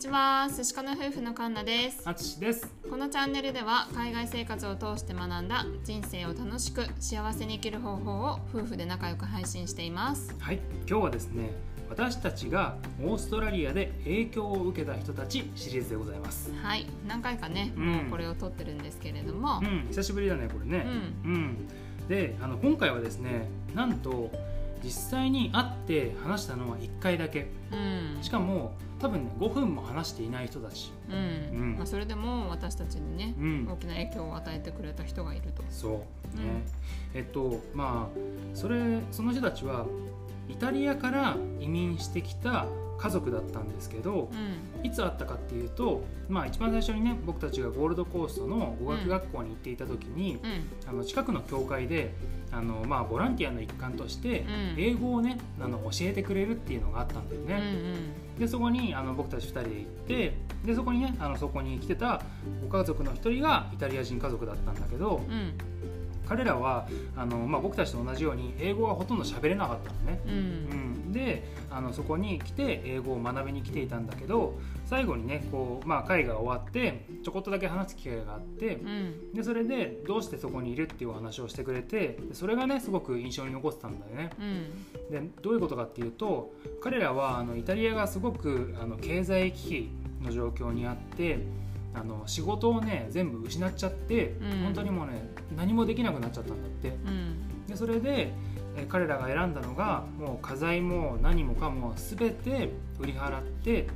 [0.00, 0.48] ちは。
[0.48, 2.00] 寿司家の夫婦のカンナです。
[2.06, 2.66] あつしです。
[2.88, 10.34] このチャンネルでは海外生活を通して学んだ人生を楽しく幸せに生きる方法を夫婦で仲良く配信しています。
[10.40, 10.60] はい。
[10.88, 11.50] 今日はですね
[11.90, 16.50] 私たちがオーストラリアで影響を受けた人たちシリーズでございます。
[16.62, 16.86] はい。
[17.06, 17.84] 何回かね、うん。
[17.84, 19.60] もうこれを撮ってるんですけれども。
[19.62, 19.86] うん。
[19.88, 20.86] 久しぶりだねこれね。
[21.26, 21.68] うん、
[22.08, 24.30] であの今回はですねなんと
[24.82, 27.50] 実際に会って話したのは1回だけ。
[27.70, 28.22] うん。
[28.22, 31.76] しかも多分ね5分も話していない人たちうん、うん。
[31.76, 33.68] まあ、それでも私たちにね、うん。
[33.70, 35.62] 大きな影響を与えてくれた人がいると。
[35.70, 36.44] そうね、
[37.14, 37.18] うん。
[37.18, 38.18] えっとまあ
[38.54, 39.86] それその人たちは
[40.48, 42.66] イタリアから移民してきた
[42.98, 44.86] 家族だったんですけどうん。
[44.86, 50.88] いつ会ったかっていうと、まあ、一番最初にね僕たちがゴールドコーストの語学学校に行っていた時に、うん。
[50.88, 52.12] あの近くの教会で
[52.52, 54.74] あの、まあ、ボランティアの一環としてうん。
[54.76, 57.60] 英語をねあの教えてくれるっていうのがあったんだようんね。
[58.40, 62.22] でそこにあの僕たち2人で行ってでそこにねあのそこに来てた
[62.62, 65.52] ご家族の1人がイタリア人家族だったんだけどうん。
[66.30, 66.86] 彼らは
[67.16, 70.20] あの、まあ、僕たちと同じように英語はほとんど喋れなかったのね。
[70.26, 70.36] うんう
[71.08, 74.54] ん、であのそこに来て英語を学びに来ていたんだけど
[74.86, 84.30] 最後にねこう、まあ、会が終わってちょこっとだけ話す機会があってうんでそれでどうしてそこにいるっていうお話をしてくれてでそれがねすごく印象に残ってたんだよね。
[84.38, 89.90] うんでどういうことかっていうと彼らはあのイタリアがすごくあの経済危機
[90.22, 91.40] の状況にあって
[91.94, 94.62] あの仕事をね全部失っちゃって、うん。
[94.64, 96.88] 本当にもうね何もできなくなっちゃったんだって。
[96.88, 97.66] うん。
[97.66, 98.32] でそれで
[98.76, 103.88] えー彼らが選んだのがもう家財も何もかも全て売り払って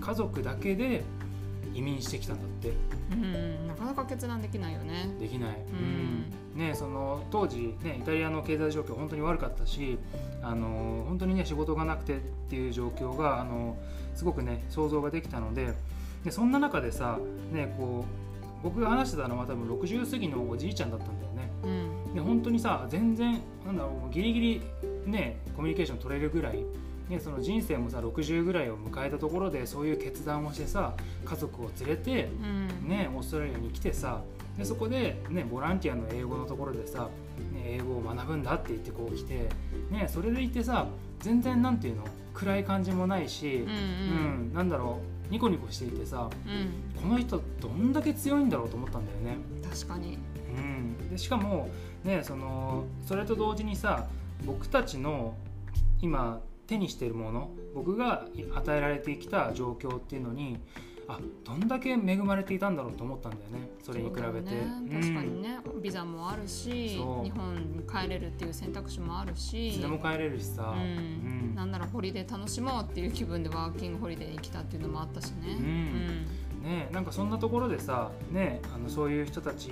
[0.00, 1.02] 家族だけで
[1.74, 2.72] 移民してきたんだって。
[3.12, 3.68] うん。
[3.68, 5.14] なかなか決断できないよね。
[5.20, 6.58] できない、うん。
[6.58, 9.98] ね、その当時、ね、イタリアの経済状況本当に悪かったし
[10.42, 13.76] あの本当にね仕事がなくてっていう状況があの
[14.14, 15.72] すごくね想像ができたので
[16.24, 17.18] でそんな中でさ、
[17.52, 18.22] ね、こう
[18.62, 21.50] 僕が話してたのは多分60過ぎのおじいちゃんだったんだよね。
[21.64, 22.14] うん。
[22.14, 24.62] で本当にさ全然なんだろうギリギリ
[25.04, 26.64] ねコミュニケーション取れるぐらい、
[27.08, 30.94] ね、その人生もさ60ぐらいを迎えたところでそういう決断をしてさ
[31.24, 32.24] 家族を連れて、
[32.82, 32.88] うん。
[32.88, 34.22] ね、オーストラリアに来てさ
[34.56, 37.08] でそこで、ね、ボランティアの英語のところでさ、
[37.52, 39.48] ね、英語を学ぶんだって言ってこう来て、
[39.90, 40.86] ね、それでいてさ
[41.20, 43.70] 全然なんていうの暗い感じもないし、うん。
[43.70, 43.72] う
[44.50, 47.00] んなんだろうニコニコしていてさうん。
[47.02, 49.38] この人どんだけ強いんだろうと思ったんだよね。
[49.68, 50.18] 確かに。
[50.54, 51.70] うん、でしかも、
[52.04, 54.06] ね、そのそれと同時にさ
[54.44, 55.34] 僕たちの
[56.02, 60.60] 今手にしているもの僕が与えられてきた状況っていうのに
[61.08, 63.70] あどんだけ恵まれていたんだろうと思ったんだよね。
[63.82, 65.00] それに比べて、ね。
[65.00, 69.68] 確かにね、ビザもあるし日本に帰れるっていう選択肢もあるうん、し。
[69.68, 70.80] いつでも帰れるしさ、うん。
[70.80, 71.54] うん。
[71.54, 75.56] なんならホリデー楽しもうっていう気分でワーキングホリデーに来たっていうのもあったしね。
[75.58, 76.26] うん。
[76.62, 79.70] ね、なんかそんなところでさ、ね、あのそういう人たち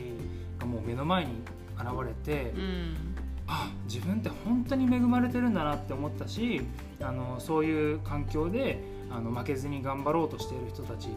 [0.58, 1.32] がもう目の前に
[1.78, 3.19] 現れて、うんうん
[3.50, 6.62] あ自分って本当に恵まれてるんだなって思ったし
[7.02, 8.80] あのそういう環境で
[9.10, 11.08] あの負けずに頑張ろうとしている人たち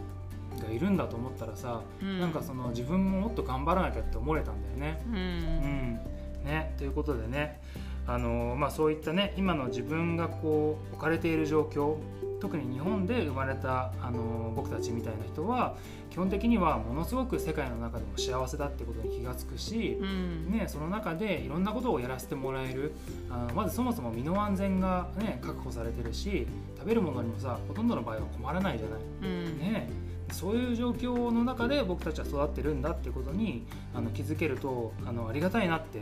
[0.60, 2.20] がいるんだと思ったらさ、うん。
[2.20, 5.02] なんかその自分ももっと頑張らなきゃって思えたんだよね。
[5.08, 5.16] うん。
[5.16, 6.00] うん。
[6.44, 7.60] ねということでね
[8.06, 11.96] あの、まあ、そういったね今の自分がこう置かれている状況
[12.44, 15.76] 特に日本で生まれたあの僕たちみたいな人は
[16.10, 20.52] 基本的にはものすごく世界の中でも幸せだってことに気が付くし、うん。
[20.52, 22.92] ね、その中でいろんなことをやらせてもらえる。
[23.30, 26.46] あのまずそもそも身の安全が、ね、確保されてるし
[26.76, 29.00] 食べるものにもさほとんどの場合は困らないじゃない。
[29.22, 29.58] うん。
[29.58, 29.88] ね、
[30.30, 36.00] そういう状況の中で僕たちは育ってるんだってことにあの気づけるとあのありがたいなって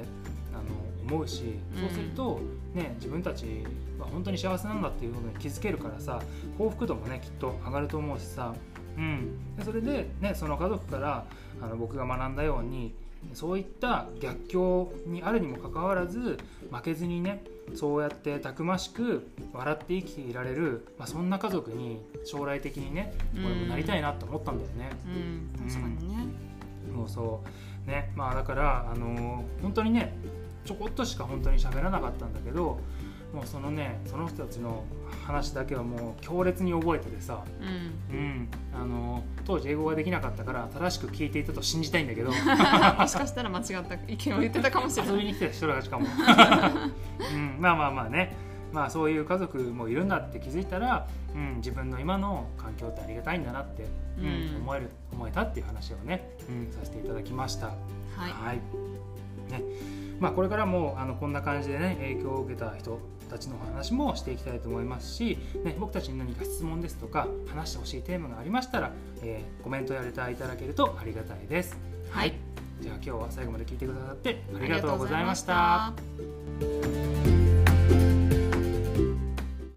[1.06, 2.40] 思うしそうすると、
[2.74, 3.64] ね、自分たち
[3.98, 6.20] は本当に幸せなんだっていうことに気づけるからさ
[6.58, 8.54] 幸福度もねきっと上がると思うしさ、
[8.96, 11.24] うん、でそれで、ね、その家族から
[11.60, 12.94] あの僕が学んだように
[13.34, 16.38] そういった逆境にあるにもかかわらず
[16.70, 24.90] 負けずにねそうやってたくましく笑って生きていられる、まあ、そんな家族に将来的にね俺もなりたいなと思ったんだよね。
[25.06, 25.68] うん。
[25.68, 26.26] 確かにね。
[26.92, 27.42] もうそ
[27.86, 27.88] う。
[27.88, 30.14] ねまあだからあのー本当にね
[30.64, 32.78] ちょこっとしか本当に喋らなかったんだけど
[33.32, 34.84] もうそのねその人たちの
[35.24, 38.16] 話だけはもう強烈に覚えててさ、うん。
[38.16, 38.48] うん。
[38.74, 42.30] あのー当時英語ができなかったから正しく聞いていたと信じたいんだけど。
[42.30, 45.14] もしかしたら間違った意見を言ってたかもしれない。
[45.14, 46.06] 遊びに来てた人たちかも、
[47.34, 48.36] うん、まあまあまあね。
[48.72, 53.86] まあそういう家族もいるんだって気づいたら、うん、自分の今の環境ってありがたいんだなって、
[54.18, 54.56] うんうん。
[54.62, 57.66] 思える思えたっていう話をね、うん、させていただきました。
[57.66, 57.76] はい。
[58.30, 58.56] はい。
[59.50, 59.62] ね
[60.22, 71.76] まあ、これからもあのこんな感じでね影響を受けた人たちの話もしていきたいと思いますし、ね、僕たちに何か質問ですとか話してほしいテーマがありましたら、えーコメントやレターいただけるとありがたいです。
[72.10, 72.34] はい
[72.80, 75.92] じゃあ今日は最後まで聞いてくださってありがとうございました。